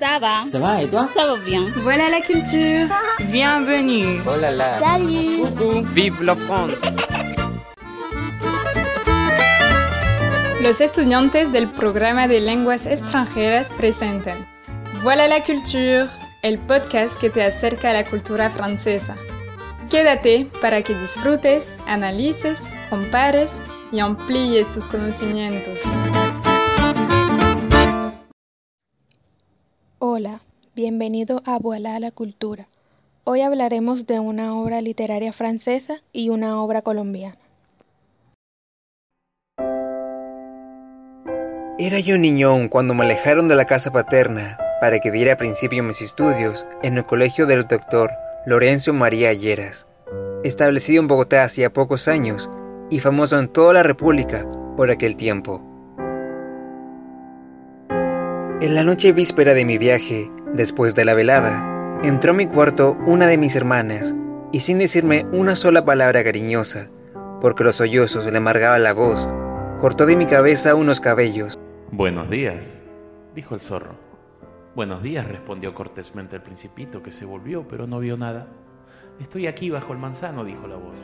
[0.00, 1.66] Ça va Ça va et toi Ça va bien.
[1.82, 2.86] Voilà la culture.
[3.30, 4.20] Bienvenue.
[4.26, 4.78] Oh là là.
[4.78, 5.82] Salut Coucou.
[5.92, 6.74] Vive la France.
[10.62, 14.46] Los estudiantes del programa de lenguas extranjeras presentan
[15.02, 16.08] Voilà la culture,
[16.42, 19.16] el podcast que te acerca a la cultura francesa.
[19.90, 25.82] Quédate para que disfrutes, analices, compares y amplíes tus conocimientos.
[30.20, 30.40] Hola,
[30.74, 32.66] bienvenido a Voilà la Cultura.
[33.22, 37.38] Hoy hablaremos de una obra literaria francesa y una obra colombiana.
[41.78, 45.86] Era yo niñón cuando me alejaron de la casa paterna para que diera principio a
[45.86, 48.10] mis estudios en el colegio del doctor
[48.44, 49.86] Lorenzo María Lleras,
[50.42, 52.50] establecido en Bogotá hacía pocos años
[52.90, 54.44] y famoso en toda la República
[54.76, 55.67] por aquel tiempo.
[58.60, 62.96] En la noche víspera de mi viaje, después de la velada, entró a mi cuarto
[63.06, 64.16] una de mis hermanas
[64.50, 66.88] y sin decirme una sola palabra cariñosa,
[67.40, 69.28] porque los sollozos le amargaban la voz,
[69.80, 71.56] cortó de mi cabeza unos cabellos.
[71.92, 72.82] Buenos días,
[73.32, 73.94] dijo el zorro.
[74.74, 78.48] Buenos días, respondió cortésmente el principito, que se volvió, pero no vio nada.
[79.20, 80.98] Estoy aquí bajo el manzano, dijo la voz.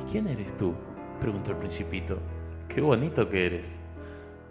[0.00, 0.72] ¿Y quién eres tú?
[1.20, 2.18] preguntó el principito.
[2.68, 3.80] Qué bonito que eres.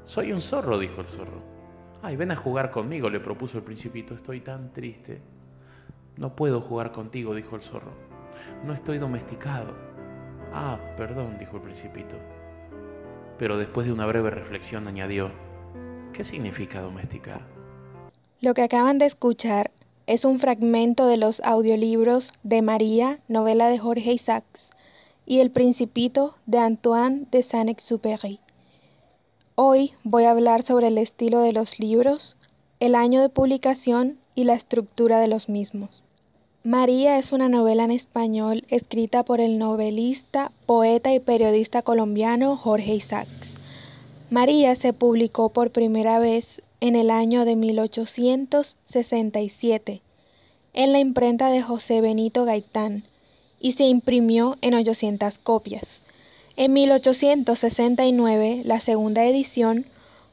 [0.04, 1.53] Soy un zorro, dijo el zorro.
[2.06, 4.14] Ay, ven a jugar conmigo, le propuso el principito.
[4.14, 5.22] Estoy tan triste.
[6.18, 7.94] No puedo jugar contigo, dijo el zorro.
[8.66, 9.73] No estoy domesticado.
[10.52, 12.18] Ah, perdón, dijo el principito.
[13.38, 15.32] Pero después de una breve reflexión añadió,
[16.12, 17.40] ¿qué significa domesticar?
[18.42, 19.72] Lo que acaban de escuchar
[20.06, 24.72] es un fragmento de los audiolibros de María, novela de Jorge Isaacs,
[25.26, 28.42] y El Principito de Antoine de Saint-Exupéry.
[29.56, 32.38] Hoy voy a hablar sobre el estilo de los libros,
[32.80, 36.02] el año de publicación y la estructura de los mismos.
[36.64, 42.95] María es una novela en español escrita por el novelista, poeta y periodista colombiano Jorge
[42.95, 43.54] Isaacs.
[44.32, 50.02] María se publicó por primera vez en el año de 1867
[50.73, 53.04] en la imprenta de José Benito Gaitán
[53.60, 56.02] y se imprimió en 800 copias.
[56.55, 59.87] En 1869, la segunda edición,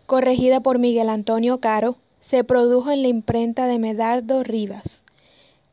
[0.05, 5.03] corregida por Miguel Antonio Caro, se produjo en la imprenta de Medardo Rivas.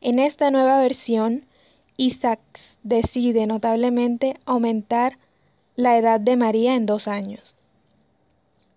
[0.00, 1.44] En esta nueva versión,
[1.98, 5.18] Isaacs decide notablemente aumentar
[5.76, 7.54] la edad de María en dos años.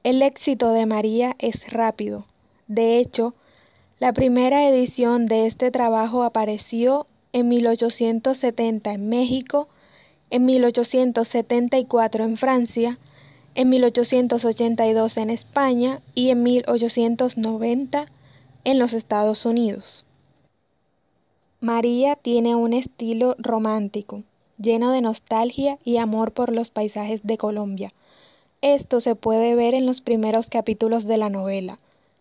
[0.04, 2.26] El éxito de María es rápido.
[2.68, 3.34] De hecho,
[3.98, 9.70] la primera edición de este trabajo apareció en 1870 en México
[10.32, 12.98] en 1874 en Francia,
[13.54, 18.06] en 1882 en España y en 1890
[18.64, 20.06] en los Estados Unidos.
[21.60, 24.24] María tiene un estilo romántico,
[24.58, 27.94] lleno de nostalgia y amor por los paisajes de Colombia.
[28.62, 31.80] Esto se puede ver en los primeros capítulos de la novela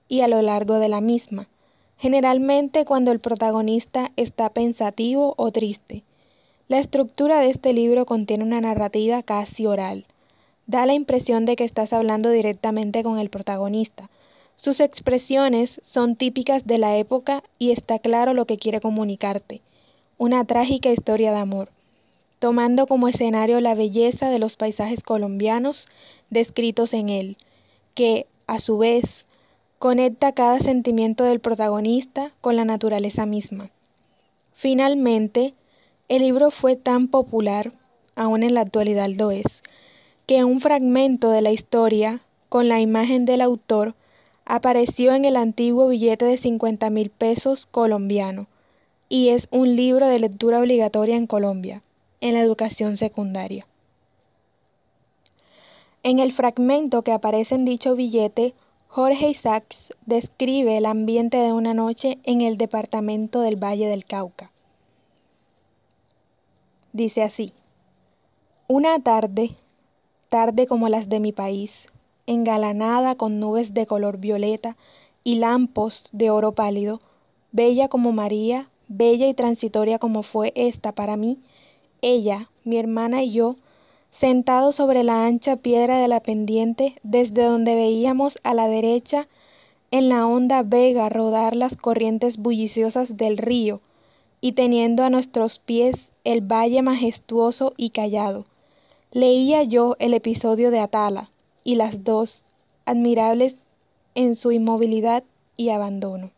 [0.08, 1.48] y a lo largo de la misma,
[1.96, 6.02] generalmente cuando el protagonista está pensativo o triste.
[6.70, 10.06] La estructura de este libro contiene una narrativa casi oral.
[10.68, 14.08] Da la impresión de que estás hablando directamente con el protagonista.
[14.54, 19.62] Sus expresiones son típicas de la época y está claro lo que quiere comunicarte.
[20.16, 21.70] Una trágica historia de amor,
[22.38, 25.88] tomando como escenario la belleza de los paisajes colombianos
[26.30, 27.36] descritos en él,
[27.96, 29.26] que, a su vez,
[29.80, 33.70] conecta cada sentimiento del protagonista con la naturaleza misma.
[34.54, 35.54] Finalmente,
[36.10, 37.70] el libro fue tan popular,
[38.16, 39.62] aún en la actualidad lo es,
[40.26, 43.94] que un fragmento de la historia, con la imagen del autor,
[44.44, 48.48] apareció en el antiguo billete de 50 mil pesos colombiano
[49.08, 51.80] y es un libro de lectura obligatoria en Colombia,
[52.20, 53.68] en la educación secundaria.
[56.02, 58.52] En el fragmento que aparece en dicho billete,
[58.88, 64.50] Jorge Isaacs describe el ambiente de una noche en el departamento del Valle del Cauca.
[66.92, 67.52] Dice así,
[68.66, 69.50] una tarde,
[70.28, 71.86] tarde como las de mi país,
[72.26, 74.76] engalanada con nubes de color violeta
[75.22, 77.00] y lampos de oro pálido,
[77.52, 81.38] bella como María, bella y transitoria como fue esta para mí,
[82.02, 83.54] ella, mi hermana y yo,
[84.10, 89.28] sentados sobre la ancha piedra de la pendiente, desde donde veíamos a la derecha
[89.92, 93.80] en la honda vega rodar las corrientes bulliciosas del río,
[94.40, 98.46] y teniendo a nuestros pies el valle majestuoso y callado.
[99.12, 101.30] Leía yo el episodio de Atala,
[101.64, 102.42] y las dos,
[102.84, 103.56] admirables
[104.14, 105.24] en su inmovilidad
[105.56, 106.30] y abandono.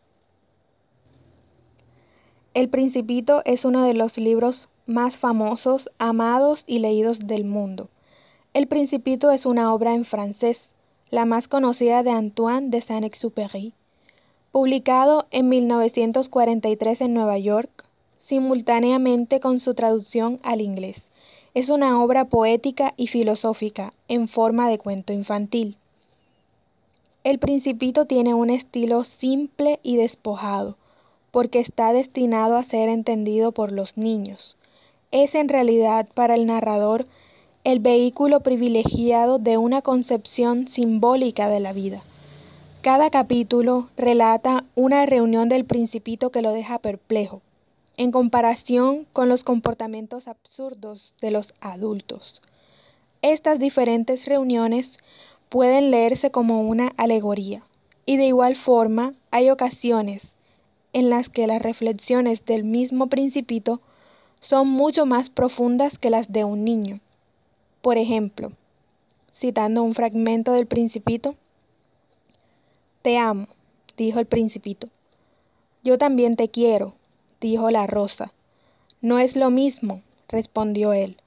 [2.53, 7.89] El Principito es uno de los libros más famosos, amados y leídos del mundo.
[8.53, 10.61] El Principito es una obra en francés,
[11.09, 13.73] la más conocida de Antoine de Saint-Exupéry.
[14.51, 17.82] Publicado en 1943 en Nueva York,
[18.23, 21.05] simultáneamente con su traducción al inglés.
[21.53, 25.77] Es una obra poética y filosófica en forma de cuento infantil.
[27.23, 30.77] El Principito tiene un estilo simple y despojado,
[31.31, 34.57] porque está destinado a ser entendido por los niños.
[35.11, 37.05] Es en realidad para el narrador
[37.63, 42.03] el vehículo privilegiado de una concepción simbólica de la vida.
[42.81, 47.41] Cada capítulo relata una reunión del principito que lo deja perplejo,
[47.97, 52.41] en comparación con los comportamientos absurdos de los adultos.
[53.21, 54.97] Estas diferentes reuniones
[55.49, 57.63] pueden leerse como una alegoría,
[58.05, 60.33] y de igual forma hay ocasiones
[60.93, 63.81] en las que las reflexiones del mismo principito
[64.41, 66.99] son mucho más profundas que las de un niño.
[67.81, 68.51] Por ejemplo,
[69.33, 71.35] citando un fragmento del principito,
[73.01, 73.47] te amo,
[73.97, 74.89] dijo el principito.
[75.83, 76.93] Yo también te quiero,
[77.47, 78.33] dijo la rosa.
[79.01, 81.17] No es lo mismo, respondió él.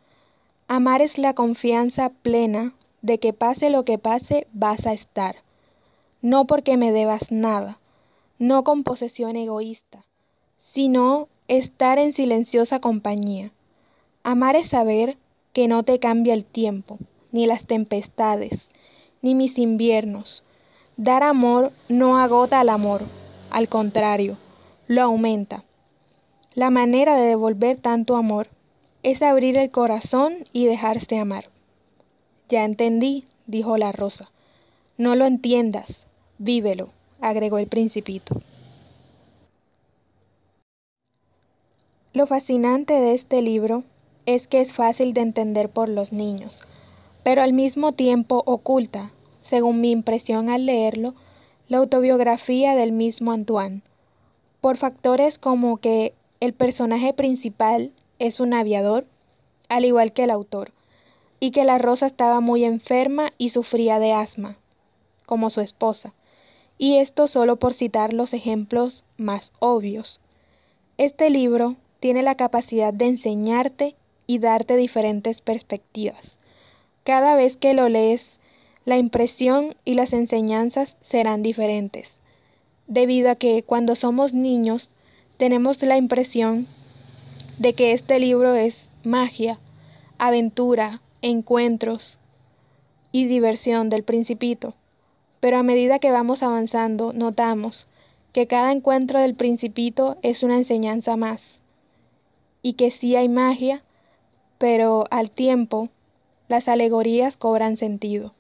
[0.67, 2.73] Amar es la confianza plena
[3.03, 5.37] de que pase lo que pase vas a estar,
[6.23, 7.79] no porque me debas nada,
[8.39, 10.05] no con posesión egoísta,
[10.61, 13.53] sino estar en silenciosa compañía.
[14.25, 15.19] Amar es saber
[15.53, 16.99] que no te cambia el tiempo,
[17.31, 18.69] ni las tempestades,
[19.23, 20.43] ni mis inviernos,
[20.99, 23.03] Dar amor no agota al amor,
[23.51, 24.39] al contrario,
[24.87, 25.63] lo aumenta.
[26.57, 28.49] La manera de devolver tanto amor
[29.05, 31.51] es abrir el corazón y dejarse amar.
[32.49, 34.31] Ya entendí, dijo la rosa.
[34.99, 36.07] No lo entiendas,
[36.39, 36.89] vívelo,
[37.21, 38.41] agregó el principito.
[42.13, 43.85] Lo fascinante de este libro
[44.25, 46.63] es que es fácil de entender por los niños,
[47.23, 49.13] pero al mismo tiempo oculta
[49.47, 51.15] según mi impresión al leerlo,
[51.69, 53.83] la autobiografía del mismo Antoine,
[54.61, 59.07] por factores como que el personaje principal es un aviador,
[59.69, 60.73] al igual que el autor,
[61.41, 64.57] y que la Rosa estaba muy enferma y sufría de asma,
[65.27, 66.13] como su esposa,
[66.79, 70.21] y esto solo por citar los ejemplos más obvios.
[70.99, 73.97] Este libro tiene la capacidad de enseñarte
[74.27, 76.37] y darte diferentes perspectivas.
[77.05, 78.39] Cada vez que lo lees,
[78.85, 82.13] la impresión y las enseñanzas serán diferentes,
[82.87, 84.91] debido a que cuando somos niños
[85.37, 86.67] tenemos la impresión
[87.59, 89.59] de que este libro es magia,
[90.19, 92.19] aventura, encuentros
[93.13, 94.75] y diversión del principito,
[95.41, 97.87] pero a medida que vamos avanzando notamos
[98.33, 101.61] que cada encuentro del principito es una enseñanza más,
[102.63, 103.83] y que sí hay magia,
[104.59, 105.89] pero al tiempo
[106.49, 108.35] las alegorías cobran sentido.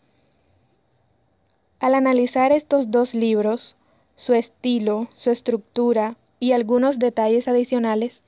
[1.79, 3.77] Al analizar estos dos libros,
[4.17, 8.23] su estilo, su estructura y algunos detalles adicionales,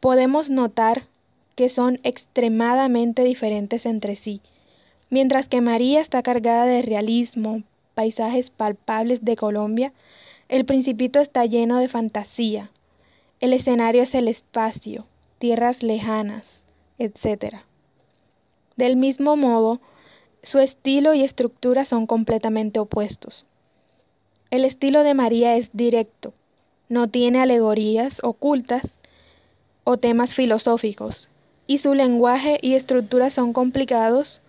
[0.00, 1.04] podemos notar
[1.56, 4.40] que son extremadamente diferentes entre sí.
[5.10, 7.62] Mientras que María está cargada de realismo,
[7.94, 9.92] paisajes palpables de Colombia,
[10.48, 12.70] el principito está lleno de fantasía.
[13.40, 15.06] El escenario es el espacio,
[15.38, 16.64] tierras lejanas,
[16.98, 17.62] etc.
[18.76, 19.80] Del mismo modo,
[20.42, 23.46] su estilo y estructura son completamente opuestos.
[24.50, 26.34] El estilo de María es directo,
[26.88, 28.82] no tiene alegorías ocultas
[29.84, 31.28] o temas filosóficos,
[31.66, 34.40] y su lenguaje y estructura son complicados,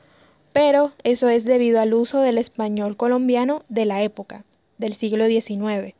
[0.54, 4.44] pero eso es debido al uso del español colombiano de la época,
[4.77, 5.94] del siglo XIX.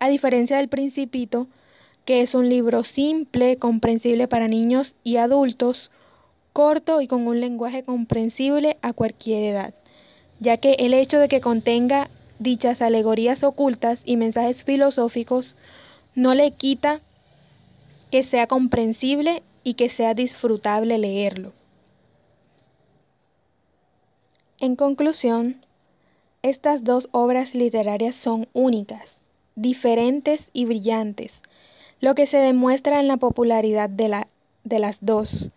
[0.00, 1.46] A diferencia del Principito,
[2.04, 5.90] que es un libro simple, comprensible para niños y adultos,
[6.52, 9.74] corto y con un lenguaje comprensible a cualquier edad,
[10.40, 12.10] ya que el hecho de que contenga
[12.42, 15.56] dichas alegorías ocultas y mensajes filosóficos
[16.14, 17.00] no le quita
[18.10, 21.52] que sea comprensible y que sea disfrutable leerlo.
[24.58, 25.56] En conclusión,
[26.42, 29.20] estas dos obras literarias son únicas,
[29.56, 31.42] diferentes y brillantes,
[32.00, 34.28] lo que se demuestra en la popularidad de, la,
[34.64, 35.50] de las dos,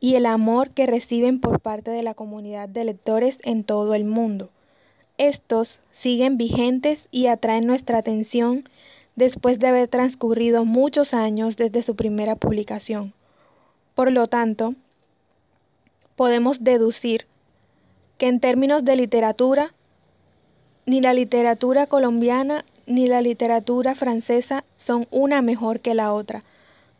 [0.00, 4.04] y el amor que reciben por parte de la comunidad de lectores en todo el
[4.04, 4.50] mundo.
[5.16, 8.68] Estos siguen vigentes y atraen nuestra atención
[9.14, 13.12] después de haber transcurrido muchos años desde su primera publicación.
[13.94, 14.74] Por lo tanto,
[16.16, 17.26] podemos deducir
[18.18, 19.72] que en términos de literatura,
[20.86, 26.44] Ni la literatura colombiana ni la literatura francesa son una mejor que la otra.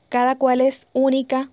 [0.08, 1.50] Cada cual es única,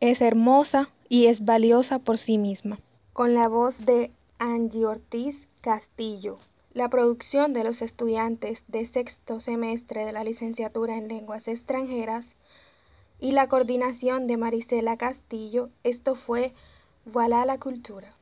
[0.00, 2.78] es hermosa y es valiosa por sí misma.
[3.12, 6.38] Con la voz de Angie Ortiz Castillo.
[6.74, 12.26] La producción de los estudiantes de sexto semestre de la licenciatura en lenguas extranjeras
[13.20, 15.70] y la coordinación de Marisela Castillo.
[15.84, 16.52] Esto fue
[17.04, 18.12] Voilà la Cultura.